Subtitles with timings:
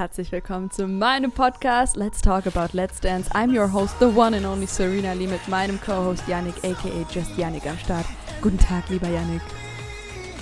[0.00, 3.30] herzlich willkommen zu meinem Podcast Let's Talk About Let's Dance.
[3.32, 7.36] I'm your host, the one and only Serena Lee mit meinem Co-Host Yannick, aka Just
[7.36, 8.06] Yannick am Start.
[8.40, 9.42] Guten Tag, lieber Yannick.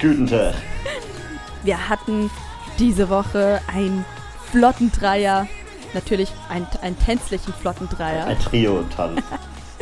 [0.01, 0.55] Guten Tag.
[1.65, 2.31] Wir hatten
[2.79, 4.05] diese Woche einen
[4.53, 5.49] flotten Dreier,
[5.93, 8.27] natürlich einen, einen tänzlichen flotten Dreier.
[8.27, 9.21] Ein Trio-Tanz.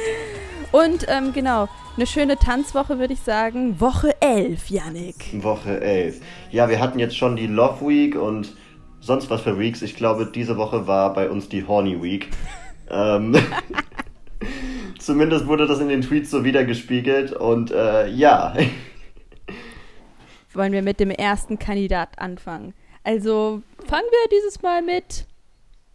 [0.73, 1.69] Und ähm, genau,
[1.99, 3.79] eine schöne Tanzwoche, würde ich sagen.
[3.79, 5.43] Woche 11, Yannick.
[5.45, 6.23] Woche 11.
[6.51, 8.55] Ja, wir hatten jetzt schon die Love Week und
[9.01, 9.83] sonst was für Weeks.
[9.83, 12.29] Ich glaube, diese Woche war bei uns die Horny Week.
[12.91, 13.37] ähm,
[14.99, 18.55] zumindest wurde das in den Tweets so wiedergespiegelt und äh, ja.
[20.55, 22.75] Wollen wir mit dem ersten Kandidat anfangen?
[23.05, 25.27] Also fangen wir dieses Mal mit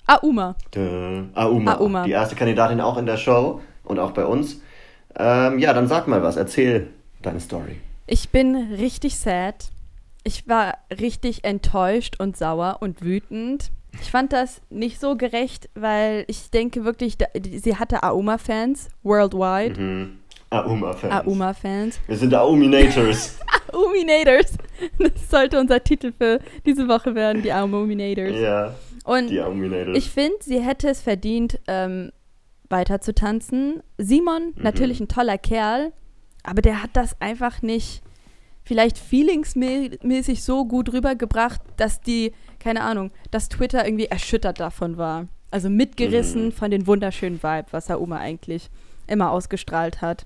[0.07, 0.55] Auma.
[0.75, 1.77] Äh, Auma.
[1.77, 2.03] Auma.
[2.03, 4.61] Die erste Kandidatin auch in der Show und auch bei uns.
[5.15, 6.87] Ähm, ja, dann sag mal was, erzähl
[7.21, 7.77] deine Story.
[8.07, 9.69] Ich bin richtig sad.
[10.23, 13.71] Ich war richtig enttäuscht und sauer und wütend.
[13.99, 19.79] Ich fand das nicht so gerecht, weil ich denke wirklich, sie hatte Auma-Fans worldwide.
[19.79, 20.19] Mhm.
[20.49, 21.27] Auma-Fans.
[21.27, 21.99] Auma-Fans.
[22.07, 23.39] Wir sind Auminators.
[23.71, 24.57] Auminators.
[24.97, 28.35] Das sollte unser Titel für diese Woche werden, die Auminators.
[28.35, 28.73] Ja.
[29.03, 29.95] Und die Auminators.
[29.95, 32.11] ich finde, sie hätte es verdient, ähm,
[32.67, 33.83] weiter zu tanzen.
[33.99, 34.63] Simon, mhm.
[34.63, 35.93] natürlich ein toller Kerl,
[36.43, 38.01] aber der hat das einfach nicht
[38.71, 45.27] vielleicht feelingsmäßig so gut rübergebracht, dass die, keine Ahnung, dass Twitter irgendwie erschüttert davon war.
[45.51, 46.51] Also mitgerissen mhm.
[46.53, 48.69] von den wunderschönen Vibe, was Auma eigentlich
[49.07, 50.25] immer ausgestrahlt hat.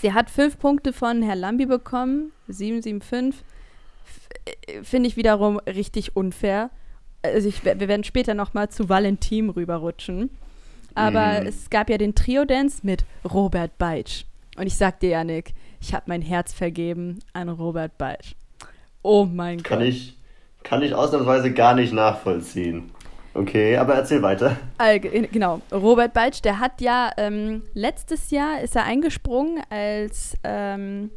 [0.00, 3.44] Sie hat fünf Punkte von Herr Lambi bekommen, 775.
[4.46, 6.70] Äh, finde ich wiederum richtig unfair.
[7.20, 10.30] Also ich, wir werden später noch mal zu Valentin rüberrutschen.
[10.94, 11.46] Aber mhm.
[11.46, 14.24] es gab ja den Trio-Dance mit Robert Beitsch.
[14.56, 18.34] Und ich sag dir, Janik, ich habe mein Herz vergeben an Robert Beitsch.
[19.02, 19.88] Oh mein kann Gott.
[19.88, 20.16] Ich,
[20.62, 22.90] kann ich ausnahmsweise gar nicht nachvollziehen.
[23.32, 24.56] Okay, aber erzähl weiter.
[25.32, 31.10] Genau, Robert Beitsch, der hat ja ähm, letztes Jahr ist er eingesprungen, als ähm,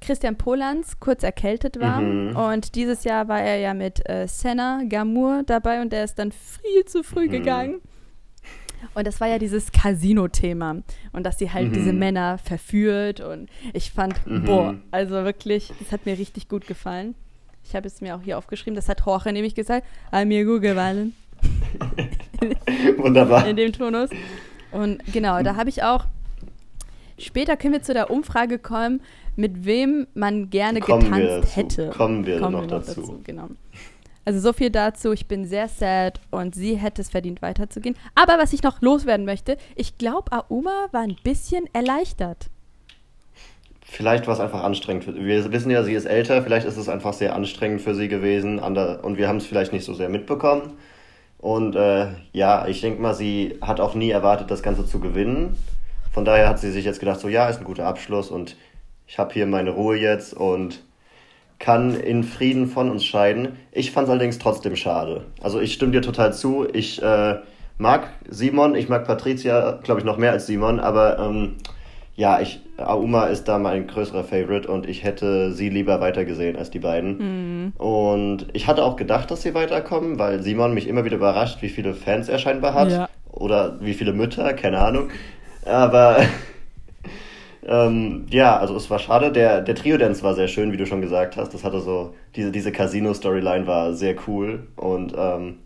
[0.00, 2.00] Christian Polans kurz erkältet war.
[2.00, 2.36] Mhm.
[2.36, 6.30] Und dieses Jahr war er ja mit äh, Senna Gamur dabei und der ist dann
[6.30, 7.32] viel zu früh mhm.
[7.32, 7.80] gegangen.
[8.94, 10.82] Und das war ja dieses Casino-Thema.
[11.12, 11.72] Und dass sie halt mhm.
[11.72, 13.20] diese Männer verführt.
[13.20, 14.44] Und ich fand, mhm.
[14.44, 17.14] boah, also wirklich, das hat mir richtig gut gefallen.
[17.64, 18.76] Ich habe es mir auch hier aufgeschrieben.
[18.76, 19.86] Das hat Jorge nämlich gesagt.
[20.12, 21.14] Hat mir gut gefallen.
[22.96, 23.46] Wunderbar.
[23.46, 24.10] In dem Tonus.
[24.72, 26.04] Und genau, da habe ich auch.
[27.18, 29.00] Später können wir zu der Umfrage kommen,
[29.36, 31.90] mit wem man gerne kommen getanzt hätte.
[31.90, 33.00] Kommen wir kommen noch, wir noch dazu.
[33.00, 33.20] dazu.
[33.24, 33.48] Genau.
[34.26, 35.12] Also so viel dazu.
[35.12, 37.96] Ich bin sehr sad und sie hätte es verdient, weiterzugehen.
[38.16, 42.50] Aber was ich noch loswerden möchte, ich glaube, Auma war ein bisschen erleichtert.
[43.84, 45.06] Vielleicht war es einfach anstrengend.
[45.06, 46.42] Wir wissen ja, sie ist älter.
[46.42, 48.58] Vielleicht ist es einfach sehr anstrengend für sie gewesen.
[48.58, 50.72] Und wir haben es vielleicht nicht so sehr mitbekommen.
[51.38, 55.56] Und äh, ja, ich denke mal, sie hat auch nie erwartet, das Ganze zu gewinnen.
[56.12, 58.56] Von daher hat sie sich jetzt gedacht, so ja, ist ein guter Abschluss und
[59.06, 60.82] ich habe hier meine Ruhe jetzt und
[61.58, 63.56] kann in Frieden von uns scheiden.
[63.72, 65.24] Ich fand es allerdings trotzdem schade.
[65.40, 66.66] Also ich stimme dir total zu.
[66.70, 67.36] Ich äh,
[67.78, 71.56] mag Simon, ich mag Patricia, glaube ich, noch mehr als Simon, aber ähm,
[72.14, 76.70] ja, ich, Auma ist da mein größerer Favorite und ich hätte sie lieber weitergesehen als
[76.70, 77.18] die beiden.
[77.18, 77.72] Mhm.
[77.76, 81.68] Und ich hatte auch gedacht, dass sie weiterkommen, weil Simon mich immer wieder überrascht, wie
[81.68, 82.90] viele Fans er scheinbar hat.
[82.90, 83.08] Ja.
[83.30, 85.10] Oder wie viele Mütter, keine Ahnung.
[85.66, 86.18] Aber
[87.66, 89.32] ähm, ja, also es war schade.
[89.32, 91.52] Der, der Trio-Dance war sehr schön, wie du schon gesagt hast.
[91.52, 94.68] Das hatte so, diese, diese Casino-Storyline war sehr cool.
[94.76, 95.58] Und ähm,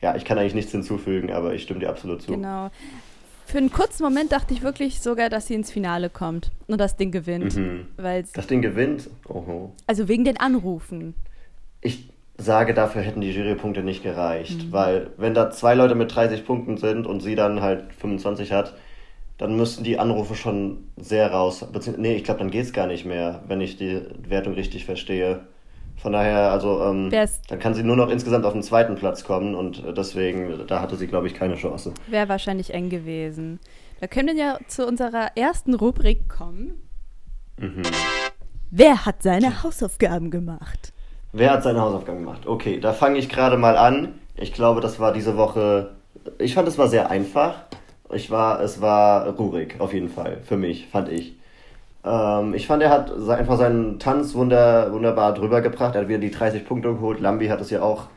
[0.00, 2.32] ja, ich kann eigentlich nichts hinzufügen, aber ich stimme dir absolut zu.
[2.32, 2.70] Genau.
[3.44, 6.96] Für einen kurzen Moment dachte ich wirklich sogar, dass sie ins Finale kommt und das
[6.96, 7.54] Ding gewinnt.
[7.54, 7.86] Mhm.
[7.98, 9.10] Weil das Ding gewinnt?
[9.28, 9.74] Oho.
[9.86, 11.14] Also wegen den Anrufen.
[11.82, 12.08] Ich
[12.38, 14.64] sage, dafür hätten die Jurypunkte nicht gereicht.
[14.64, 14.72] Mhm.
[14.72, 18.74] Weil wenn da zwei Leute mit 30 Punkten sind und sie dann halt 25 hat,
[19.38, 21.66] dann müssten die Anrufe schon sehr raus.
[21.96, 25.40] Nee, ich glaube, dann geht es gar nicht mehr, wenn ich die Wertung richtig verstehe.
[25.96, 27.10] Von daher, also, ähm,
[27.48, 30.96] dann kann sie nur noch insgesamt auf den zweiten Platz kommen und deswegen, da hatte
[30.96, 31.92] sie, glaube ich, keine Chance.
[32.08, 33.60] Wäre wahrscheinlich eng gewesen.
[34.00, 36.82] Da können wir ja zu unserer ersten Rubrik kommen.
[37.58, 37.82] Mhm.
[38.70, 40.92] Wer hat seine Hausaufgaben gemacht?
[41.32, 42.46] Wer hat seine Hausaufgaben gemacht?
[42.46, 44.14] Okay, da fange ich gerade mal an.
[44.34, 45.92] Ich glaube, das war diese Woche.
[46.38, 47.66] Ich fand, es war sehr einfach.
[48.12, 51.36] Ich war, es war Rurik, auf jeden Fall, für mich, fand ich.
[52.04, 55.94] Ähm, ich fand, er hat einfach seinen Tanz wunder, wunderbar drüber gebracht.
[55.94, 57.20] Er hat wieder die 30 Punkte geholt.
[57.20, 58.08] Lambi hat es ja auch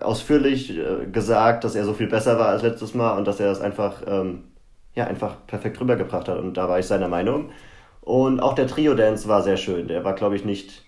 [0.00, 3.48] ausführlich äh, gesagt, dass er so viel besser war als letztes Mal und dass er
[3.48, 4.44] das einfach, ähm,
[4.94, 6.38] ja, einfach perfekt rübergebracht hat.
[6.38, 7.50] Und da war ich seiner Meinung.
[8.00, 9.88] Und auch der Trio-Dance war sehr schön.
[9.88, 10.84] Der war, glaube ich, nicht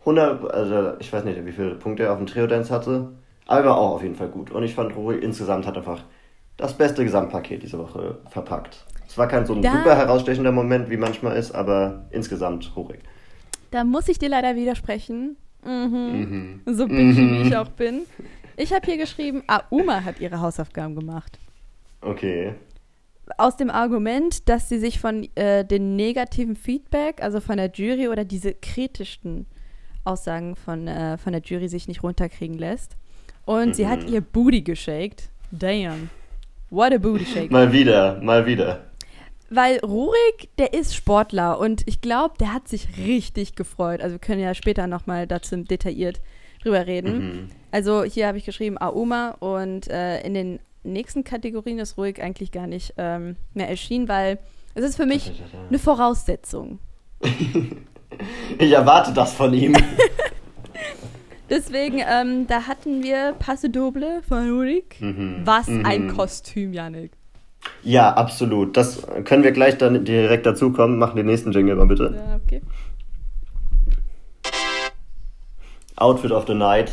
[0.00, 3.10] 100, also ich weiß nicht, wie viele Punkte er auf dem Trio-Dance hatte.
[3.46, 4.50] Aber war auch auf jeden Fall gut.
[4.52, 6.02] Und ich fand, Rurik insgesamt hat einfach
[6.60, 8.84] das beste Gesamtpaket diese Woche verpackt.
[9.08, 13.00] Es war kein so ein Da- super herausstechender Moment, wie manchmal ist, aber insgesamt Rurik.
[13.70, 15.36] Da muss ich dir leider widersprechen.
[15.64, 16.60] Mhm.
[16.66, 16.74] Mhm.
[16.74, 17.42] So bitchy, Mhm.
[17.44, 18.02] wie ich auch bin.
[18.56, 21.38] Ich habe hier geschrieben, Auma hat ihre Hausaufgaben gemacht.
[22.02, 22.54] Okay.
[23.38, 28.08] Aus dem Argument, dass sie sich von äh, den negativen Feedback, also von der Jury
[28.08, 29.46] oder diese kritischen
[30.04, 32.96] Aussagen von, äh, von der Jury sich nicht runterkriegen lässt.
[33.44, 34.14] Und sie hat Mhm.
[34.14, 35.30] ihr Booty geshaked.
[35.52, 36.10] Damn.
[36.70, 37.50] What a booty shake.
[37.50, 38.86] Mal wieder, mal wieder.
[39.50, 44.00] Weil Rurik, der ist Sportler und ich glaube, der hat sich richtig gefreut.
[44.00, 46.20] Also wir können ja später nochmal dazu detailliert
[46.62, 47.18] drüber reden.
[47.18, 47.48] Mhm.
[47.72, 52.52] Also hier habe ich geschrieben Aoma und äh, in den nächsten Kategorien ist Rurik eigentlich
[52.52, 54.38] gar nicht ähm, mehr erschienen, weil
[54.74, 55.32] es ist für mich
[55.68, 56.78] eine Voraussetzung.
[58.58, 59.72] Ich erwarte das von ihm.
[61.50, 64.96] Deswegen, ähm, da hatten wir Passe Doble von Rurik.
[65.00, 65.42] Mhm.
[65.44, 65.84] Was Mhm.
[65.84, 67.12] ein Kostüm, Janik.
[67.82, 68.76] Ja, absolut.
[68.76, 70.98] Das können wir gleich dann direkt dazukommen.
[70.98, 72.14] Machen den nächsten Jingle mal bitte.
[72.16, 72.62] Ja, okay.
[75.96, 76.92] Outfit of the Night.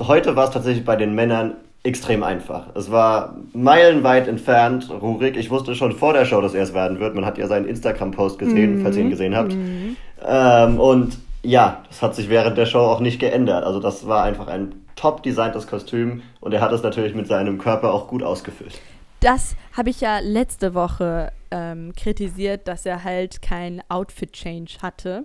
[0.00, 2.74] Heute war es tatsächlich bei den Männern extrem einfach.
[2.76, 5.36] Es war meilenweit entfernt, Rurik.
[5.36, 7.14] Ich wusste schon vor der Show, dass er es werden wird.
[7.14, 9.54] Man hat ja seinen Instagram-Post gesehen, falls ihr ihn gesehen habt.
[10.24, 13.64] Ähm, und ja, das hat sich während der Show auch nicht geändert.
[13.64, 17.58] Also das war einfach ein top designtes Kostüm und er hat es natürlich mit seinem
[17.58, 18.80] Körper auch gut ausgefüllt.
[19.20, 25.24] Das habe ich ja letzte Woche ähm, kritisiert, dass er halt kein Outfit-Change hatte.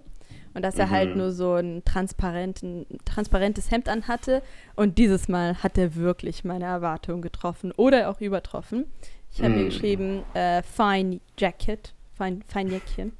[0.53, 0.91] Und dass er Mhm.
[0.91, 4.41] halt nur so ein transparenten, transparentes Hemd anhatte.
[4.75, 8.85] Und dieses Mal hat er wirklich meine Erwartungen getroffen oder auch übertroffen.
[9.31, 9.65] Ich habe mir Mhm.
[9.65, 13.13] geschrieben, äh, Fine Jacket, Fine, Fine Jäckchen.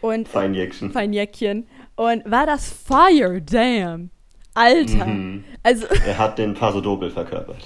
[0.00, 0.90] Und Feinjäckchen.
[0.92, 1.66] Fine Jäckchen.
[1.96, 4.10] Und war das Fire, damn.
[4.54, 5.06] Alter.
[5.06, 5.44] Mhm.
[5.62, 7.56] Also, Er hat den Paso Doble verkörpert.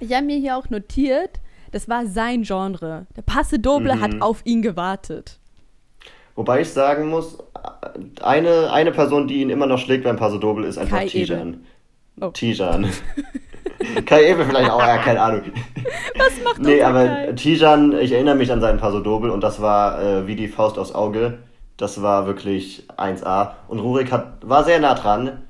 [0.00, 1.40] Ich habe mir hier auch notiert,
[1.72, 3.06] das war sein Genre.
[3.16, 4.00] Der Passe Doble Mhm.
[4.00, 5.38] hat auf ihn gewartet.
[6.36, 7.38] Wobei ich sagen muss,
[8.22, 11.64] eine, eine Person, die ihn immer noch schlägt beim Paso Doble, ist einfach Kai Tijan.
[12.20, 12.28] Oh.
[12.28, 12.88] Tijan.
[14.06, 15.42] Kai Ewe vielleicht auch, ja, keine Ahnung.
[16.16, 17.32] Was macht Nee, aber Kai?
[17.32, 20.78] Tijan, ich erinnere mich an seinen Paso Doble und das war äh, wie die Faust
[20.78, 21.38] aufs Auge.
[21.78, 23.52] Das war wirklich 1A.
[23.68, 25.44] Und Rurik hat, war sehr nah dran.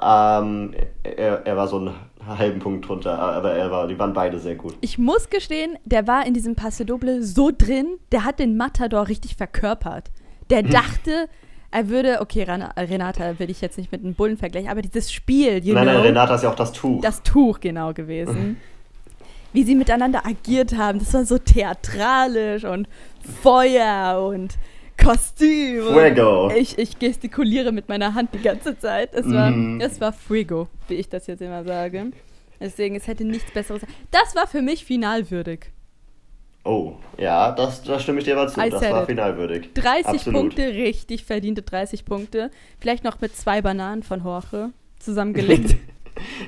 [0.00, 1.94] Ähm, er, er war so einen
[2.26, 4.74] halben Punkt drunter, aber er war, die waren beide sehr gut.
[4.82, 9.08] Ich muss gestehen, der war in diesem Passe Doble so drin, der hat den Matador
[9.08, 10.10] richtig verkörpert.
[10.50, 11.28] Der dachte,
[11.70, 15.60] er würde, okay, Renata will ich jetzt nicht mit einem Bullen vergleichen, aber dieses Spiel,
[15.60, 17.00] nein, know, nein, Renata ist ja auch das Tuch.
[17.00, 18.58] das Tuch genau gewesen.
[19.52, 22.86] Wie sie miteinander agiert haben, das war so theatralisch und
[23.42, 24.56] Feuer und
[25.04, 25.82] Kostüm.
[25.84, 26.50] Fuego.
[26.56, 29.14] Ich, ich gestikuliere mit meiner Hand die ganze Zeit.
[29.14, 29.80] Es war, Mhm.
[29.80, 32.06] es war Fuego, wie ich das jetzt immer sage.
[32.60, 33.82] Deswegen, es hätte nichts Besseres.
[34.10, 35.70] Das war für mich finalwürdig.
[36.64, 38.60] Oh, ja, das, da stimme ich dir mal zu.
[38.60, 39.06] I Das war it.
[39.08, 39.70] finalwürdig.
[39.72, 40.40] 30 Absolut.
[40.40, 42.50] Punkte, richtig verdiente 30 Punkte.
[42.78, 45.76] Vielleicht noch mit zwei Bananen von Jorge zusammengelegt.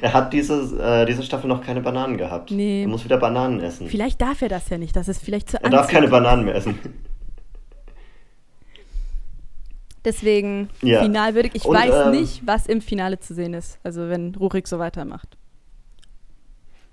[0.03, 2.51] Er hat dieses, äh, diese Staffel noch keine Bananen gehabt.
[2.51, 2.83] Nee.
[2.83, 3.89] Er muss wieder Bananen essen.
[3.89, 4.95] vielleicht darf er das ja nicht.
[4.97, 6.09] Das ist vielleicht zu er darf keine.
[6.09, 6.79] Bananen mehr essen.
[10.05, 11.03] Deswegen Ja.
[11.03, 11.53] finalwürdig.
[11.55, 13.79] Ich Und, weiß ähm, nicht, was im Finale zu sehen ist.
[13.83, 15.37] Also wenn Rurik so weitermacht.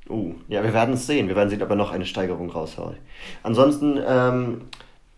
[0.09, 1.27] Uh, ja, wir werden es sehen.
[1.27, 2.95] Wir werden sehen, ob er noch eine Steigerung raushaut.
[3.43, 4.61] Ansonsten, ähm,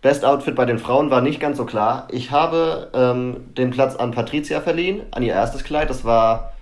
[0.01, 2.07] Best Outfit bei den Frauen war nicht ganz so klar.
[2.11, 5.91] Ich habe ähm, den Platz an Patricia verliehen, an ihr erstes Kleid.
[5.91, 6.53] Das war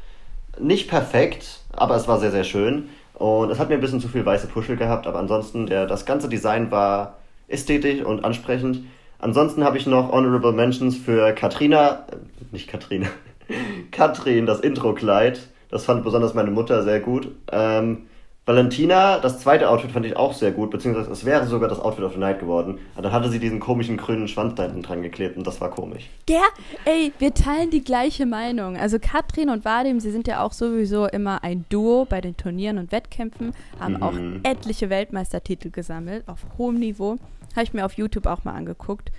[0.59, 2.89] nicht perfekt, aber es war sehr, sehr schön.
[3.13, 6.05] Und es hat mir ein bisschen zu viel weiße Puschel gehabt, aber ansonsten, der, das
[6.05, 7.15] ganze Design war
[7.47, 8.81] ästhetisch und ansprechend.
[9.19, 12.15] Ansonsten habe ich noch Honorable Mentions für Katrina, äh,
[12.51, 13.07] nicht Katrina,
[13.91, 15.47] Katrin, das Intro-Kleid.
[15.69, 17.29] Das fand besonders meine Mutter sehr gut.
[17.51, 18.05] Ähm,
[18.45, 22.03] Valentina, das zweite Outfit fand ich auch sehr gut, beziehungsweise es wäre sogar das Outfit
[22.03, 22.79] of the Night geworden.
[22.95, 25.69] Aber dann hatte sie diesen komischen grünen Schwanz da hinten dran geklebt und das war
[25.69, 26.09] komisch.
[26.27, 26.41] Der,
[26.85, 28.75] ey, wir teilen die gleiche Meinung.
[28.75, 32.79] Also Katrin und Vadim, sie sind ja auch sowieso immer ein Duo bei den Turnieren
[32.79, 34.01] und Wettkämpfen, haben Mhm.
[34.01, 37.17] auch etliche Weltmeistertitel gesammelt, auf hohem Niveau.
[37.55, 39.11] Habe ich mir auf YouTube auch mal angeguckt.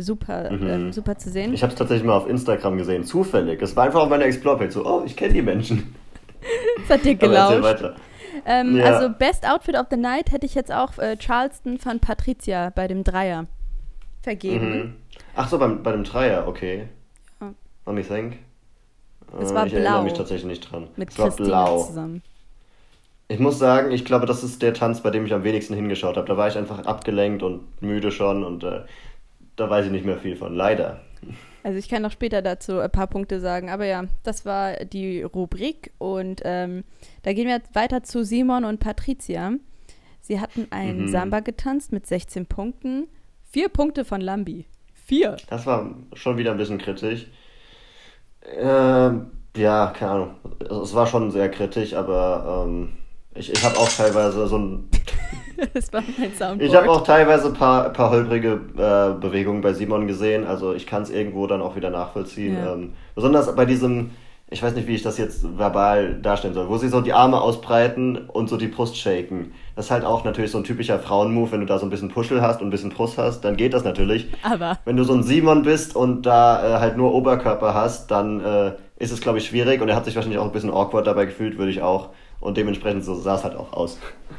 [0.00, 0.66] Super, Mhm.
[0.68, 1.52] ähm, super zu sehen.
[1.52, 3.60] Ich habe es tatsächlich mal auf Instagram gesehen, zufällig.
[3.60, 5.94] Es war einfach auf meiner Explore-Page so, oh, ich kenne die Menschen.
[6.88, 7.62] Das hat dir gelauscht.
[7.62, 7.96] weiter.
[8.46, 8.84] Ähm, Ja.
[8.84, 12.86] Also Best Outfit of the Night hätte ich jetzt auch äh, Charleston von Patricia bei
[12.86, 13.46] dem Dreier
[14.22, 14.70] vergeben.
[14.78, 14.94] Mhm.
[15.34, 16.88] Ach so, beim, bei dem Dreier, okay.
[17.40, 17.52] Ja.
[17.86, 18.38] Let me think.
[19.40, 20.02] Es Äh, war ich erinnere blau.
[20.04, 20.86] mich tatsächlich nicht dran.
[20.96, 21.82] Mit es war blau.
[21.82, 22.22] zusammen.
[23.28, 26.16] Ich muss sagen, ich glaube, das ist der Tanz, bei dem ich am wenigsten hingeschaut
[26.16, 26.26] habe.
[26.26, 28.82] Da war ich einfach abgelenkt und müde schon und äh,
[29.56, 30.54] da weiß ich nicht mehr viel von.
[30.54, 31.00] Leider.
[31.62, 33.68] Also ich kann noch später dazu ein paar Punkte sagen.
[33.68, 35.92] Aber ja, das war die Rubrik.
[35.98, 36.84] Und ähm,
[37.22, 39.52] da gehen wir jetzt weiter zu Simon und Patricia.
[40.20, 41.08] Sie hatten ein Mhm.
[41.08, 43.08] Samba getanzt mit 16 Punkten.
[43.50, 44.66] Vier Punkte von Lambi.
[44.94, 45.36] Vier.
[45.50, 47.26] Das war schon wieder ein bisschen kritisch.
[48.56, 50.30] Ähm, ja, keine Ahnung.
[50.82, 52.92] Es war schon sehr kritisch, aber ähm,
[53.38, 54.88] ich, ich habe auch teilweise so ein.
[55.74, 56.62] Das war mein Soundboard.
[56.62, 60.86] Ich habe auch teilweise ein paar, paar holprige äh, Bewegungen bei Simon gesehen, also ich
[60.86, 62.54] kann es irgendwo dann auch wieder nachvollziehen.
[62.54, 62.74] Ja.
[62.74, 64.10] Ähm, besonders bei diesem,
[64.50, 67.40] ich weiß nicht, wie ich das jetzt verbal darstellen soll, wo sie so die Arme
[67.40, 69.52] ausbreiten und so die Brust shaken.
[69.74, 72.10] Das ist halt auch natürlich so ein typischer Frauenmove, wenn du da so ein bisschen
[72.10, 74.28] Puschel hast und ein bisschen Brust hast, dann geht das natürlich.
[74.44, 78.38] Aber Wenn du so ein Simon bist und da äh, halt nur Oberkörper hast, dann
[78.44, 81.08] äh, ist es, glaube ich, schwierig und er hat sich wahrscheinlich auch ein bisschen awkward
[81.08, 82.10] dabei gefühlt, würde ich auch.
[82.40, 83.98] Und dementsprechend so sah es halt auch aus.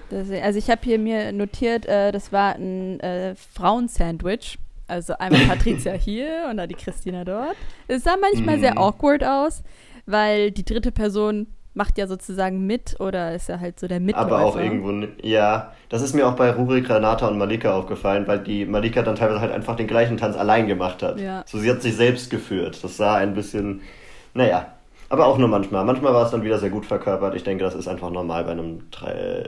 [0.09, 4.57] das, also ich habe hier mir notiert, äh, das war ein äh, Frauensandwich.
[4.87, 7.55] Also einmal Patricia hier und dann die Christina dort.
[7.87, 8.61] Es sah manchmal Mhm.
[8.61, 9.63] sehr awkward aus,
[10.05, 14.25] weil die dritte Person macht ja sozusagen mit oder ist ja halt so der Mitläufer.
[14.25, 18.39] Aber auch irgendwo, ja, das ist mir auch bei Rurik, Renata und Malika aufgefallen, weil
[18.39, 21.19] die Malika dann teilweise halt einfach den gleichen Tanz allein gemacht hat.
[21.19, 21.43] Ja.
[21.45, 22.83] So, sie hat sich selbst geführt.
[22.83, 23.81] Das sah ein bisschen,
[24.33, 24.73] naja,
[25.09, 25.83] aber auch nur manchmal.
[25.85, 27.35] Manchmal war es dann wieder sehr gut verkörpert.
[27.35, 29.43] Ich denke, das ist einfach normal bei einem Tri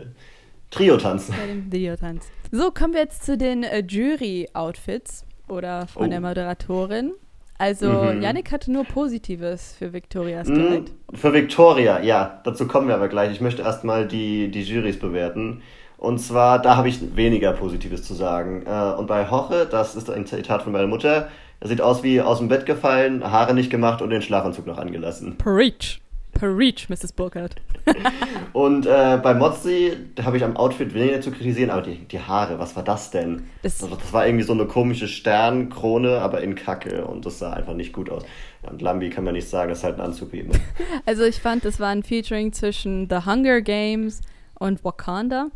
[0.71, 1.29] Trio-Tanz.
[1.29, 2.25] bei dem Videotanz.
[2.51, 6.09] So, kommen wir jetzt zu den äh, Jury-Outfits oder von Oh.
[6.09, 7.11] der Moderatorin.
[7.57, 8.21] Also, Mhm.
[8.21, 10.91] Yannick hatte nur Positives für Victorias Mm, Kleid.
[11.13, 13.31] Für Victoria, ja, dazu kommen wir aber gleich.
[13.31, 15.61] Ich möchte erstmal die, die Jurys bewerten.
[15.97, 18.63] Und zwar, da habe ich weniger Positives zu sagen.
[18.65, 21.27] Äh, Und bei Hoche, das ist ein Zitat von meiner Mutter,
[21.61, 24.77] er sieht aus wie aus dem Bett gefallen, Haare nicht gemacht und den Schlafanzug noch
[24.77, 25.37] angelassen.
[25.37, 26.01] Preach.
[26.33, 27.11] Preach, Mrs.
[27.13, 27.55] Burkhardt.
[28.53, 32.19] Und äh, bei Mozzi, da habe ich am Outfit weniger zu kritisieren, aber die, die
[32.21, 33.43] Haare, was war das denn?
[33.63, 37.51] Das- Das, das war irgendwie so eine komische Sternkrone, aber in Kacke und das sah
[37.53, 38.23] einfach nicht gut aus.
[38.63, 40.53] Und Lambi kann man nicht sagen, das ist halt ein Anzug wie immer.
[41.05, 44.21] Also, ich fand, das war ein Featuring zwischen The Hunger Games
[44.57, 45.47] und Wakanda.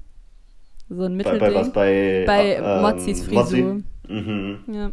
[0.89, 1.39] So ein Bei, Mittelding.
[1.39, 1.71] bei was?
[1.73, 3.41] Bei, Bei äh, Mozzis Frisur.
[3.75, 3.83] Mozzi?
[4.09, 4.59] Mhm.
[4.73, 4.91] Ja.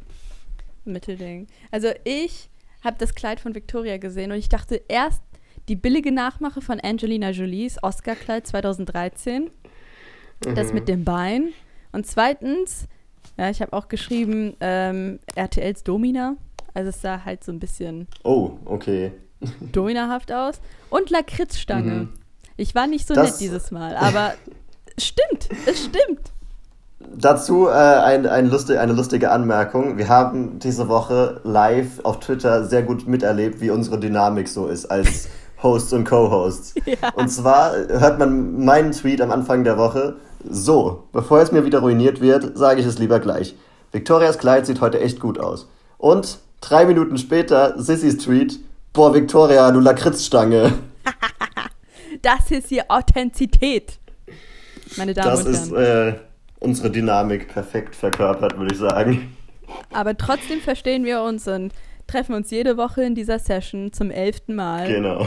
[0.84, 1.46] Mittelding.
[1.70, 2.48] Also ich
[2.82, 5.22] habe das Kleid von Victoria gesehen und ich dachte erst
[5.68, 9.50] die billige Nachmache von Angelina Jolies Oscar-Kleid 2013.
[10.54, 11.50] Das mit dem Bein.
[11.92, 12.88] Und zweitens,
[13.38, 16.36] ja, ich habe auch geschrieben, ähm, RTLs Domina.
[16.74, 19.12] Also es sah halt so ein bisschen Oh, okay.
[19.72, 20.60] dominahaft aus.
[20.90, 21.92] Und Lakritzstange.
[21.92, 22.08] Mhm.
[22.56, 24.34] Ich war nicht so Das- nett dieses Mal, aber
[24.98, 26.32] stimmt, es stimmt.
[27.22, 29.96] Dazu äh, ein, ein lustig, eine lustige Anmerkung.
[29.96, 34.86] Wir haben diese Woche live auf Twitter sehr gut miterlebt, wie unsere Dynamik so ist
[34.86, 35.28] als
[35.62, 36.74] Hosts und Co-Hosts.
[36.84, 37.10] Ja.
[37.14, 41.04] Und zwar hört man meinen Tweet am Anfang der Woche so.
[41.12, 43.54] Bevor es mir wieder ruiniert wird, sage ich es lieber gleich.
[43.92, 45.68] Victorias Kleid sieht heute echt gut aus.
[45.98, 48.58] Und drei Minuten später Sissys Tweet.
[48.92, 50.72] Boah, Victoria, du Lakritzstange.
[52.20, 53.98] Das ist hier Authentizität.
[54.98, 56.14] Meine Damen Das und ist Herren.
[56.14, 56.18] äh,
[56.62, 59.36] unsere Dynamik perfekt verkörpert, würde ich sagen.
[59.92, 61.72] Aber trotzdem verstehen wir uns und
[62.06, 64.86] treffen uns jede Woche in dieser Session zum elften Mal.
[64.88, 65.26] Genau.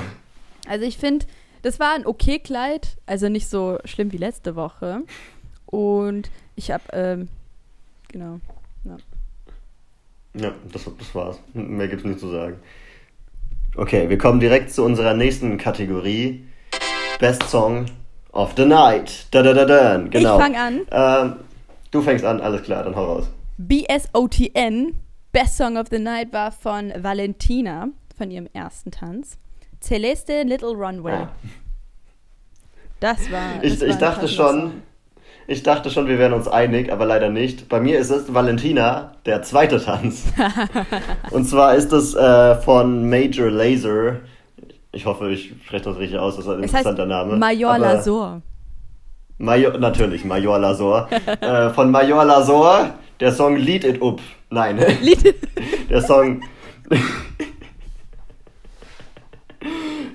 [0.67, 1.25] Also ich finde,
[1.61, 5.01] das war ein okay Kleid, also nicht so schlimm wie letzte Woche.
[5.65, 7.27] Und ich habe, ähm,
[8.07, 8.39] genau.
[10.35, 11.39] Ja, das, das war's.
[11.53, 12.57] Mehr gibt's nicht zu sagen.
[13.75, 16.45] Okay, wir kommen direkt zu unserer nächsten Kategorie.
[17.19, 17.85] Best Song
[18.35, 19.25] of the Night.
[19.31, 19.97] Da, da, da, da.
[19.97, 20.37] Genau.
[20.37, 20.81] Ich fang an.
[20.91, 21.35] Ähm,
[21.91, 23.31] du fängst an, alles klar, dann hau raus.
[23.57, 24.93] BSOTN,
[25.31, 27.87] Best Song of the Night, war von Valentina,
[28.17, 29.37] von ihrem ersten Tanz.
[29.81, 31.13] Celeste Little Runway.
[31.13, 31.29] Ah.
[32.99, 33.63] Das war.
[33.63, 34.81] Ich, das war ich dachte schon,
[35.47, 37.69] ich dachte schon, wir wären uns einig, aber leider nicht.
[37.69, 40.25] Bei mir ist es Valentina, der zweite Tanz.
[41.31, 44.17] Und zwar ist es äh, von Major Laser.
[44.95, 47.35] Ich hoffe, ich spreche das richtig aus, das ist ein Es interessanter Name.
[47.35, 48.41] Major Lazor.
[49.37, 51.09] Major, natürlich, Major Lazor.
[51.41, 54.21] äh, von Major Lazor, der Song Lead It Up.
[54.49, 55.35] Nein, Lied.
[55.89, 56.41] der Song.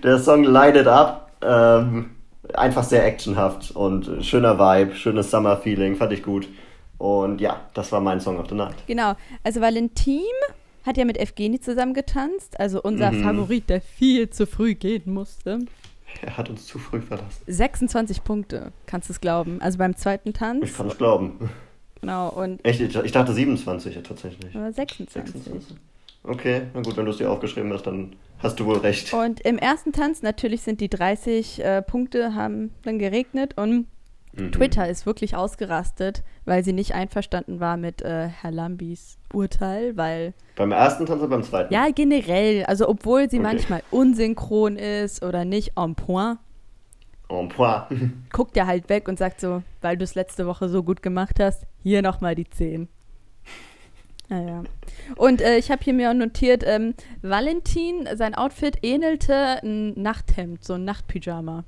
[0.03, 1.31] der Song Light It Up.
[1.43, 2.13] Ähm,
[2.55, 6.49] einfach sehr actionhaft und schöner Vibe, schönes Summer-Feeling, fand ich gut.
[6.97, 8.77] Und ja, das war mein Song of the Night.
[8.87, 9.13] Genau.
[9.45, 10.23] Also Valentin
[10.85, 13.23] hat ja mit Evgeni zusammen getanzt, also unser Mhm.
[13.23, 15.61] Favorit, der viel zu früh gehen musste.
[16.23, 17.43] Er hat uns zu früh verlassen.
[17.47, 19.61] 26 Punkte, kannst du es glauben.
[19.63, 20.77] Also beim zweiten Ich Tanz.
[20.77, 21.51] kann es glauben.
[22.01, 24.55] Genau, und Echt, ich ich dachte 27 ja, tatsächlich.
[24.55, 25.33] äh, 26.
[25.43, 25.77] 26.
[26.23, 29.13] Okay, na gut, wenn du es dir aufgeschrieben hast, dann hast du wohl recht.
[29.15, 33.87] Und im ersten Tanz, natürlich sind die 30 äh, Punkte, haben dann geregnet und
[34.33, 34.53] Mhm.
[34.53, 40.35] Twitter ist wirklich ausgerastet, weil sie nicht einverstanden war mit äh, Herr Lambis Urteil, weil.
[40.57, 41.73] Beim ersten Tanz oder beim zweiten?
[41.73, 42.65] Ja, generell.
[42.65, 43.49] Also, obwohl sie okay.
[43.49, 46.39] manchmal unsynchron ist oder nicht en point.
[47.29, 47.85] En point.
[48.33, 51.41] guckt er halt weg und sagt so, weil du es letzte Woche so gut gemacht
[51.41, 52.89] hast, hier nochmal die 10.
[54.29, 54.63] Naja.
[55.17, 60.75] Und äh, ich habe hier mir notiert, ähm, Valentin, sein Outfit ähnelte ein Nachthemd, so
[60.75, 61.65] ein Nachtpyjama.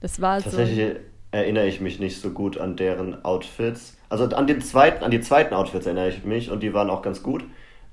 [0.00, 1.13] Das war Tatsächlich so.
[1.34, 3.96] Erinnere ich mich nicht so gut an deren Outfits.
[4.08, 7.02] Also an den zweiten, an die zweiten Outfits erinnere ich mich und die waren auch
[7.02, 7.42] ganz gut.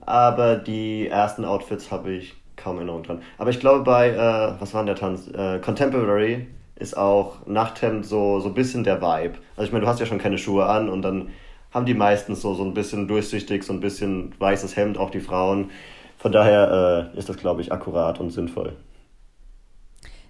[0.01, 3.23] Aber die ersten Outfits habe ich kaum Erinnerung dran.
[3.39, 5.27] Aber ich glaube bei, äh, was war denn der Tanz?
[5.27, 6.45] Äh, Contemporary
[6.75, 9.39] ist auch Nachthemd so, so ein bisschen der Vibe.
[9.55, 11.29] Also ich meine, du hast ja schon keine Schuhe an und dann
[11.71, 15.19] haben die meistens so, so ein bisschen durchsichtig, so ein bisschen weißes Hemd, auch die
[15.19, 15.71] Frauen.
[16.19, 18.73] Von daher äh, ist das, glaube ich, akkurat und sinnvoll.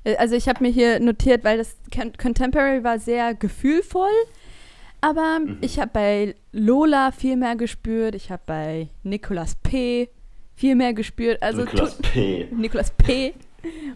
[0.03, 1.77] Äh, also ich habe mir hier notiert, weil das
[2.17, 4.10] Contemporary war sehr gefühlvoll,
[5.01, 5.58] aber mhm.
[5.62, 10.10] ich habe bei Lola viel mehr gespürt, ich habe bei Nicolas P.
[10.55, 11.41] viel mehr gespürt.
[11.41, 12.48] Also Nicolas P.
[12.55, 13.34] Nicolas P.,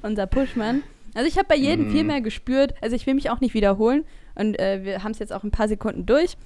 [0.01, 0.83] unser Pushmann.
[1.13, 1.91] Also ich habe bei jedem mhm.
[1.91, 2.73] viel mehr gespürt.
[2.81, 4.03] Also ich will mich auch nicht wiederholen
[4.35, 6.37] und äh, wir haben es jetzt auch ein paar Sekunden durch.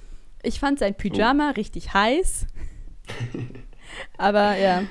[0.42, 1.54] Ich fand sein Pyjama oh.
[1.54, 2.46] richtig heiß.
[4.18, 4.84] aber ja.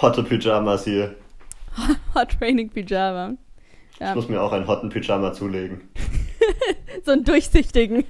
[0.00, 1.14] Hotte Pyjamas hier.
[2.14, 3.36] Hot Training Pyjama.
[4.00, 4.10] Ja.
[4.10, 5.90] Ich muss mir auch einen hotten Pyjama zulegen.
[7.04, 7.98] so einen durchsichtigen.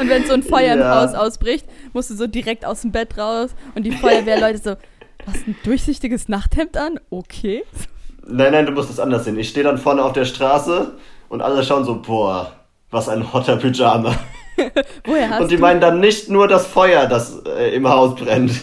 [0.00, 0.74] und wenn so ein Feuer ja.
[0.74, 4.70] im Haus ausbricht, musst du so direkt aus dem Bett raus und die Feuerwehrleute so,
[5.26, 6.98] hast ein durchsichtiges Nachthemd an?
[7.10, 7.62] Okay.
[8.26, 9.38] Nein, nein, du musst es anders sehen.
[9.38, 10.92] Ich stehe dann vorne auf der Straße
[11.28, 12.52] und alle schauen so, boah,
[12.90, 14.16] was ein hotter Pyjama.
[15.04, 15.60] Woher hast Und die du?
[15.60, 18.62] meinen dann nicht nur das Feuer, das äh, im Haus brennt.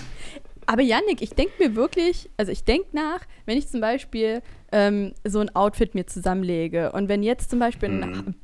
[0.65, 5.13] Aber Yannick, ich denke mir wirklich, also ich denke nach, wenn ich zum Beispiel ähm,
[5.25, 8.03] so ein Outfit mir zusammenlege und wenn jetzt zum Beispiel mhm.
[8.03, 8.35] ein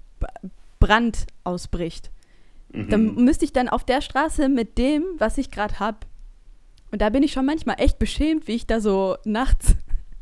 [0.79, 2.11] Brand ausbricht,
[2.71, 2.89] mhm.
[2.89, 5.97] dann müsste ich dann auf der Straße mit dem, was ich gerade habe.
[6.91, 9.75] Und da bin ich schon manchmal echt beschämt, wie ich da so nachts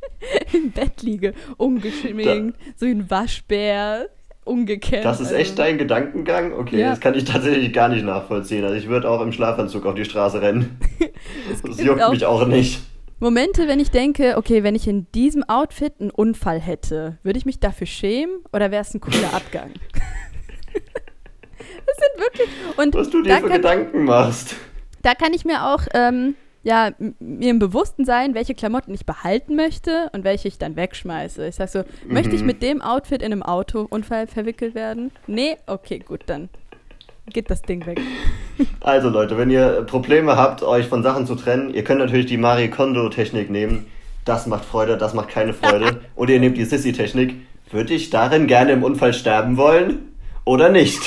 [0.53, 4.09] im Bett liege, ungeschminkt, so wie ein Waschbär,
[4.45, 5.03] umgekehrt.
[5.03, 5.63] Das ist echt also.
[5.63, 6.53] dein Gedankengang?
[6.53, 6.91] Okay, ja.
[6.91, 8.63] das kann ich tatsächlich gar nicht nachvollziehen.
[8.63, 10.79] Also ich würde auch im Schlafanzug auf die Straße rennen.
[11.63, 12.81] das juckt auch mich auch nicht.
[13.25, 17.45] Momente, wenn ich denke, okay, wenn ich in diesem Outfit einen Unfall hätte, würde ich
[17.47, 19.71] mich dafür schämen oder wäre es ein cooler Abgang?
[20.73, 22.49] das sind wirklich.
[22.77, 24.53] Und Was du dir für Gedanken machst.
[25.01, 29.55] Da kann ich mir auch ähm, ja, mir im Bewussten sein, welche Klamotten ich behalten
[29.55, 31.47] möchte und welche ich dann wegschmeiße.
[31.47, 32.13] Ich sag so, mhm.
[32.13, 32.47] möchte ich mhm.
[32.47, 35.11] mit dem Outfit in einem Autounfall verwickelt werden?
[35.25, 35.57] Nee?
[35.65, 36.49] Okay, gut, dann
[37.33, 37.99] geht das Ding weg.
[38.81, 42.37] Also Leute, wenn ihr Probleme habt, euch von Sachen zu trennen, ihr könnt natürlich die
[42.37, 43.87] Marie Kondo-Technik nehmen.
[44.23, 46.01] Das macht Freude, das macht keine Freude.
[46.15, 47.35] Oder ihr nehmt die Sissy-Technik.
[47.71, 50.15] Würde ich darin gerne im Unfall sterben wollen?
[50.45, 50.99] Oder nicht?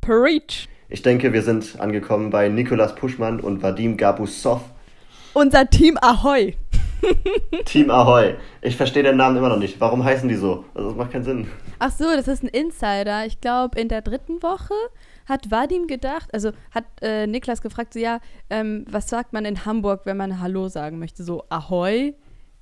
[0.00, 0.68] Preach.
[0.88, 4.60] Ich denke, wir sind angekommen bei Nikolas Puschmann und Vadim Gabusov.
[5.32, 6.56] Unser Team Ahoy.
[7.64, 8.34] Team Ahoy.
[8.60, 9.80] Ich verstehe den Namen immer noch nicht.
[9.80, 10.64] Warum heißen die so?
[10.74, 11.46] Also, das macht keinen Sinn.
[11.78, 13.26] Ach so, das ist ein Insider.
[13.26, 14.74] Ich glaube, in der dritten Woche
[15.26, 19.64] hat Vadim gedacht, also hat äh, Niklas gefragt, so, ja, ähm, was sagt man in
[19.64, 21.22] Hamburg, wenn man Hallo sagen möchte?
[21.22, 22.14] So Ahoy?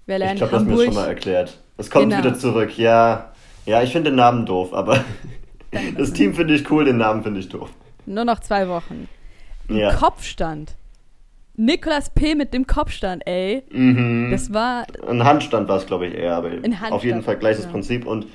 [0.07, 1.59] Weil er ich glaube, das mir schon mal erklärt.
[1.77, 2.19] Es kommt genau.
[2.19, 3.33] wieder zurück, ja.
[3.67, 5.05] Ja, ich finde den Namen doof, aber
[5.97, 7.71] das Team finde ich cool, den Namen finde ich doof.
[8.07, 9.09] Nur noch zwei Wochen.
[9.69, 9.95] Ja.
[9.95, 10.75] Kopfstand.
[11.61, 12.35] Nikolas P.
[12.35, 13.65] mit dem Kopfstand, ey.
[13.71, 14.31] Mhm.
[14.31, 14.87] Das war.
[15.07, 16.53] Ein Handstand war es, glaube ich, eher, aber
[16.91, 17.71] auf jeden Fall gleiches ja.
[17.71, 18.27] Prinzip und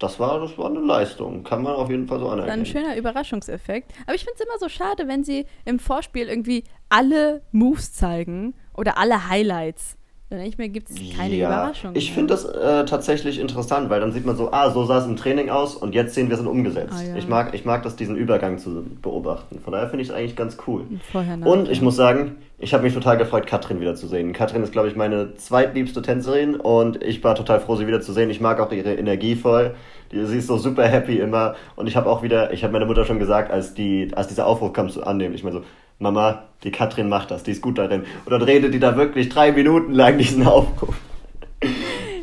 [0.00, 1.44] das war, das war eine Leistung.
[1.44, 2.62] Kann man auf jeden Fall so anerkennen.
[2.62, 3.92] Ein schöner Überraschungseffekt.
[4.04, 8.54] Aber ich finde es immer so schade, wenn sie im Vorspiel irgendwie alle Moves zeigen
[8.74, 9.96] oder alle Highlights.
[10.32, 11.90] Dann denke ich mir, gibt es keine ja, Überraschung.
[11.92, 15.04] Ich finde das äh, tatsächlich interessant, weil dann sieht man so, ah, so sah es
[15.04, 16.94] im Training aus und jetzt sehen wir es umgesetzt.
[16.96, 17.16] Ah, ja.
[17.16, 19.60] ich, mag, ich mag das, diesen Übergang zu beobachten.
[19.62, 20.86] Von daher finde ich es eigentlich ganz cool.
[21.12, 21.84] Vorher nach, und ich ja.
[21.84, 24.32] muss sagen, ich habe mich total gefreut, Katrin wiederzusehen.
[24.32, 28.30] Katrin ist, glaube ich, meine zweitliebste Tänzerin und ich war total froh, sie wiederzusehen.
[28.30, 29.74] Ich mag auch ihre Energie voll.
[30.10, 31.56] Sie ist so super happy immer.
[31.76, 34.46] Und ich habe auch wieder, ich habe meiner Mutter schon gesagt, als, die, als dieser
[34.46, 35.62] Aufruf kam zu annehmen, ich meine so,
[35.98, 38.04] Mama, die Katrin macht das, die ist gut darin.
[38.24, 40.96] Und dann redet die da wirklich drei Minuten lang diesen Aufruf.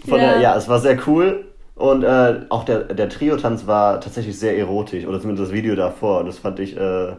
[0.07, 0.33] Von ja.
[0.33, 1.45] Der, ja, es war sehr cool.
[1.75, 6.19] Und äh, auch der, der Trio-Tanz war tatsächlich sehr erotisch, oder zumindest das Video davor.
[6.19, 7.13] Und das fand ich äh,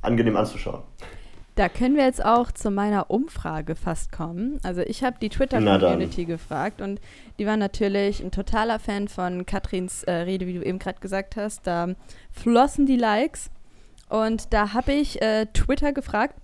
[0.00, 0.82] angenehm anzuschauen.
[1.56, 4.60] Da können wir jetzt auch zu meiner Umfrage fast kommen.
[4.62, 7.00] Also ich habe die Twitter-Community gefragt und
[7.38, 11.36] die waren natürlich ein totaler Fan von Katrins äh, Rede, wie du eben gerade gesagt
[11.36, 11.66] hast.
[11.66, 11.88] Da
[12.30, 13.50] flossen die Likes.
[14.08, 16.34] Und da habe ich äh, Twitter gefragt,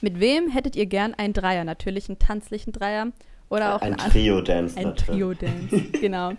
[0.00, 1.64] mit wem hättet ihr gern einen Dreier?
[1.64, 3.08] Natürlich einen tanzlichen Dreier.
[3.48, 4.76] Oder auch ein an- Trio-Dance.
[4.78, 4.96] Ein.
[4.96, 6.32] Trio-Dance, genau.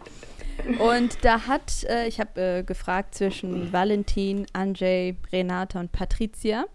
[0.80, 6.66] Und da hat, äh, ich habe äh, gefragt zwischen Valentin, Anjay, Renata und Patricia.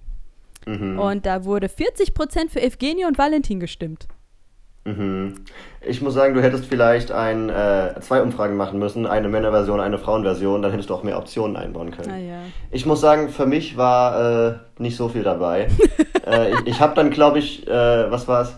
[0.66, 0.98] Mhm.
[0.98, 4.06] Und da wurde 40% für Evgenie und Valentin gestimmt.
[4.84, 5.44] Mhm.
[5.86, 9.98] Ich muss sagen, du hättest vielleicht ein, äh, zwei Umfragen machen müssen, eine Männerversion, eine
[9.98, 12.10] Frauenversion, dann hättest du auch mehr Optionen einbauen können.
[12.10, 12.40] Ah ja.
[12.70, 15.68] Ich muss sagen, für mich war äh, nicht so viel dabei.
[16.26, 18.54] äh, ich ich habe dann, glaube ich, äh, was war es?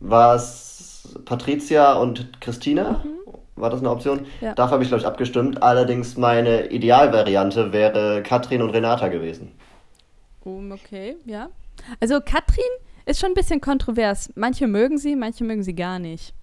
[0.00, 3.04] War es Patricia und Christina?
[3.54, 4.26] War das eine Option?
[4.40, 4.54] Ja.
[4.54, 5.62] Dafür habe ich, glaube ich, abgestimmt.
[5.62, 9.52] Allerdings meine Idealvariante wäre Katrin und Renata gewesen.
[10.42, 11.50] Um, okay, ja.
[12.00, 12.64] Also Katrin
[13.10, 14.30] ist schon ein bisschen kontrovers.
[14.34, 16.34] Manche mögen sie, manche mögen sie gar nicht.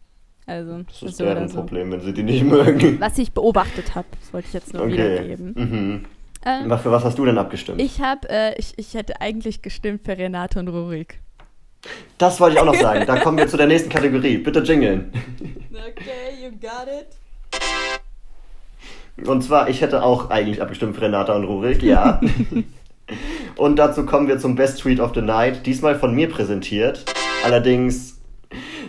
[0.45, 1.58] Also, Das ist deren so.
[1.60, 2.99] Problem, wenn sie die nicht mögen.
[3.01, 4.93] Was ich beobachtet habe, das wollte ich jetzt nur Okay.
[4.93, 5.53] wiedergeben.
[5.56, 6.06] Mhm.
[6.45, 7.82] Ähm, Was- Für was hast du denn abgestimmt?
[7.82, 11.19] ich habe, äh, ich, ich hätte eigentlich gestimmt für Renate und Rurik.
[12.17, 13.06] Das wollte ich auch noch sagen.
[13.06, 14.38] Da kommen wir zu der nächsten Kategorie.
[14.38, 15.12] Bitte jingeln.
[15.71, 17.08] Okay, you got it.
[19.27, 22.21] Und zwar, ich hätte auch eigentlich abgestimmt für Renata und Rurik, ja.
[23.56, 25.65] und dazu kommen wir zum Best Tweet of the Night.
[25.65, 27.06] Diesmal von mir präsentiert.
[27.46, 28.20] Allerdings,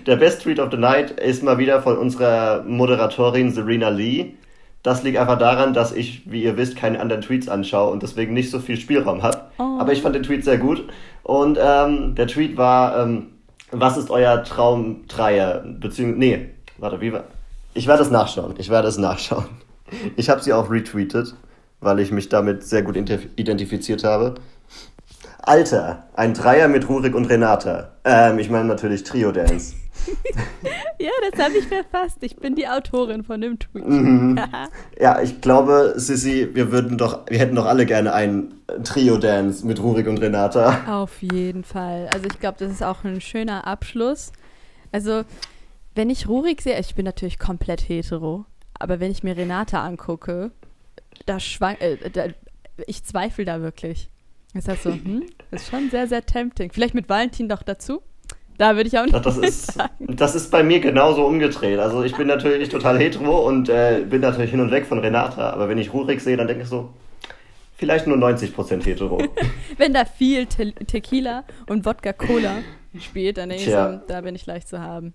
[0.07, 4.35] der Best Tweet of the Night ist mal wieder von unserer Moderatorin Serena Lee.
[4.83, 8.33] Das liegt einfach daran, dass ich, wie ihr wisst, keine anderen Tweets anschaue und deswegen
[8.33, 9.43] nicht so viel Spielraum habe.
[9.59, 9.79] Oh.
[9.81, 10.85] Aber ich fand den Tweet sehr gut.
[11.25, 13.27] Und ähm, der Tweet war, ähm,
[13.71, 15.65] was ist euer Traumdreier?
[15.65, 17.25] Beziehungsweise, nee, warte, wie war...
[17.75, 18.55] Ich werde es nachschauen.
[18.59, 19.47] Ich werde es nachschauen.
[20.17, 21.35] Ich habe sie auch retweetet,
[21.81, 24.35] weil ich mich damit sehr gut identif- identifiziert habe.
[25.43, 27.93] Alter, ein Dreier mit Rurik und Renata.
[28.05, 29.75] Ähm, ich meine natürlich Trio Dance.
[31.01, 32.19] Ja, das habe ich verfasst.
[32.23, 33.87] Ich bin die Autorin von dem Tweet.
[33.87, 34.41] Mhm.
[35.01, 39.65] Ja, ich glaube, Sissi, wir würden doch, wir hätten doch alle gerne einen Trio Dance
[39.65, 40.81] mit Rurik und Renata.
[40.89, 42.09] Auf jeden Fall.
[42.13, 44.33] Also ich glaube, das ist auch ein schöner Abschluss.
[44.91, 45.23] Also,
[45.95, 48.45] wenn ich Rurik sehe, ich bin natürlich komplett hetero,
[48.79, 50.51] aber wenn ich mir Renate angucke,
[51.27, 52.27] da schwank, äh, da,
[52.87, 54.11] ich zweifle da wirklich.
[54.55, 56.71] Ist das so, hm, ist schon sehr, sehr tempting.
[56.73, 58.03] Vielleicht mit Valentin doch dazu?
[58.57, 61.79] Da würde ich auch nicht Das ist, das ist bei mir genauso umgedreht.
[61.79, 65.51] Also ich bin natürlich total hetero und äh, bin natürlich hin und weg von Renata.
[65.51, 66.93] Aber wenn ich Rurik sehe, dann denke ich so,
[67.77, 69.23] vielleicht nur 90% hetero.
[69.79, 72.59] Wenn da viel Te Tequila und Wodka Cola
[73.01, 75.15] spielt, dann denke ich so, da bin ich leicht zu haben.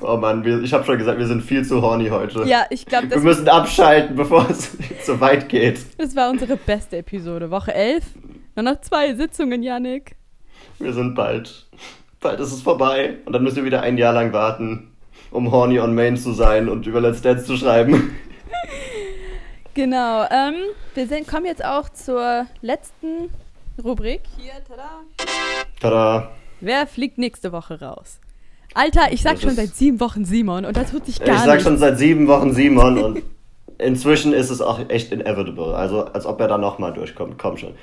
[0.00, 2.44] Oh Mann, wir, ich habe schon gesagt, wir sind viel zu horny heute.
[2.44, 5.80] Ja, ich glaube, wir müssen abschalten, bevor es zu weit geht.
[5.98, 7.50] das war unsere beste Episode.
[7.50, 8.04] Woche 11.
[8.54, 10.16] Nur noch zwei Sitzungen, Yannick.
[10.78, 11.66] Wir sind bald.
[12.20, 13.16] Bald ist es vorbei.
[13.24, 14.92] Und dann müssen wir wieder ein Jahr lang warten,
[15.30, 18.16] um horny on main zu sein und über Let's Dance zu schreiben.
[19.74, 20.24] Genau.
[20.30, 20.54] Ähm,
[20.94, 23.30] wir sind, kommen jetzt auch zur letzten
[23.82, 24.22] Rubrik.
[24.38, 25.02] Hier, tada.
[25.80, 26.30] Tada.
[26.60, 28.18] Wer fliegt nächste Woche raus?
[28.76, 31.40] Alter, ich sag Das schon seit sieben Wochen Simon und das tut sich gar Ich
[31.42, 31.64] sag nicht.
[31.64, 33.22] schon seit sieben Wochen Simon und
[33.78, 35.74] inzwischen ist es auch echt inevitable.
[35.74, 37.38] Also als ob er da nochmal durchkommt.
[37.38, 37.74] Komm schon.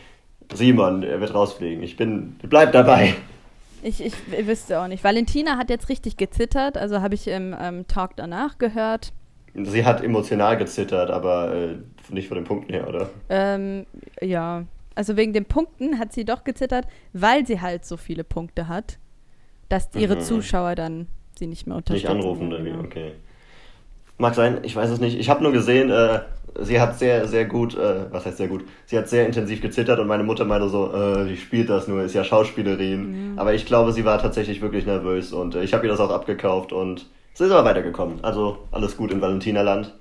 [0.53, 1.81] Simon, er wird rausfliegen.
[1.83, 2.35] Ich bin.
[2.43, 3.15] Bleib dabei.
[3.81, 5.03] Ich, ich, ich wüsste auch nicht.
[5.03, 9.11] Valentina hat jetzt richtig gezittert, also habe ich im ähm, Talk danach gehört.
[9.55, 11.75] Sie hat emotional gezittert, aber äh,
[12.09, 13.09] nicht von den Punkten her, oder?
[13.29, 13.85] Ähm,
[14.21, 14.63] ja,
[14.95, 18.99] also wegen den Punkten hat sie doch gezittert, weil sie halt so viele Punkte hat,
[19.69, 20.19] dass ihre Mhm.
[20.21, 22.15] Zuschauer dann sie nicht mehr unterstützen.
[22.15, 22.69] Nicht anrufen, Ja, oder wie?
[22.69, 22.83] genau.
[22.83, 23.11] Okay.
[24.17, 25.17] Mag sein, ich weiß es nicht.
[25.19, 26.19] Ich habe nur gesehen, äh,
[26.61, 28.63] sie hat sehr, sehr gut, äh, was heißt sehr gut?
[28.85, 32.03] Sie hat sehr intensiv gezittert und meine Mutter meinte so, äh, die spielt das nur,
[32.03, 33.33] ist ja Schauspielerin.
[33.37, 36.11] Aber ich glaube, sie war tatsächlich wirklich nervös und äh, ich habe ihr das auch
[36.11, 38.19] abgekauft und sie ist aber weitergekommen.
[38.23, 39.93] Also alles gut in Valentinaland.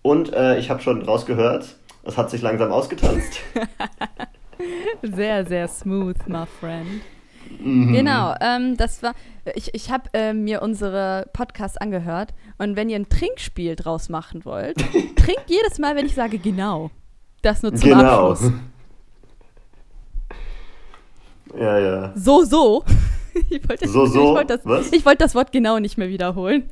[0.00, 3.40] Und äh, ich habe schon rausgehört, es hat sich langsam ausgetanzt.
[5.02, 7.02] Sehr, sehr smooth, my friend.
[7.60, 7.92] Mhm.
[7.92, 9.14] Genau, ähm, das war.
[9.54, 14.44] Ich, ich habe ähm, mir unsere Podcasts angehört und wenn ihr ein Trinkspiel draus machen
[14.44, 14.76] wollt,
[15.16, 16.90] trinkt jedes Mal, wenn ich sage genau.
[17.42, 18.30] Das nur zum Genau.
[18.30, 18.52] Abschluss.
[21.58, 22.12] Ja, ja.
[22.14, 22.82] So, so.
[23.50, 24.30] Ich wollte, So, so?
[24.30, 26.68] Ich wollte, das, ich wollte das Wort genau nicht mehr wiederholen.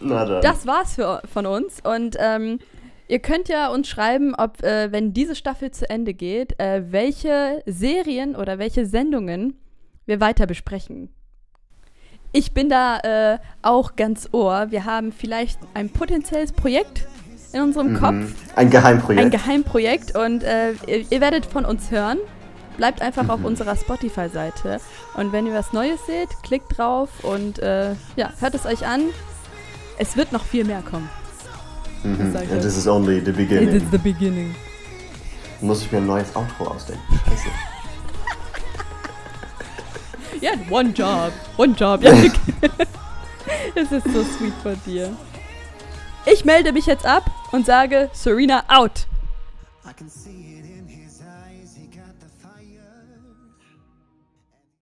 [0.00, 0.42] Na dann.
[0.42, 2.58] Das war's für, von uns und ähm,
[3.10, 7.62] ihr könnt ja uns schreiben, ob, äh, wenn diese Staffel zu Ende geht, äh, welche
[7.66, 9.54] Serien oder welche Sendungen
[10.06, 11.10] wir weiter besprechen.
[12.32, 12.98] Ich bin da
[13.34, 14.70] äh, auch ganz ohr.
[14.70, 17.06] Wir haben vielleicht ein potenzielles Projekt
[17.52, 18.34] in unserem Kopf, Mhm.
[18.54, 19.24] Ein Geheimprojekt.
[19.24, 22.18] ein Geheimprojekt und äh, ihr, ihr werdet von uns hören.
[22.76, 23.46] Bleibt einfach auf Mhm.
[23.46, 24.78] unserer Spotify-Seite
[25.16, 29.02] und wenn ihr was Neues seht, klickt drauf und äh, ja, hört es euch an.
[29.98, 31.10] Es wird noch viel mehr kommen.
[32.02, 32.32] Mhm.
[32.32, 33.68] sag ich And this is only the It beginning.
[33.68, 34.54] is the beginning.
[35.60, 37.02] Muss ich mir ein neues Outro ausdenken.
[37.26, 37.48] Scheiße.
[40.40, 41.32] Ja, one job.
[41.58, 42.02] One job.
[42.02, 42.32] Janik.
[43.74, 45.14] Es ist so sweet von dir.
[46.26, 49.06] Ich melde mich jetzt ab und sage Serena out.
[49.84, 50.39] I can see